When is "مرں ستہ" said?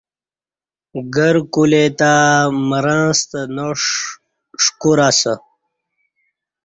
2.67-3.41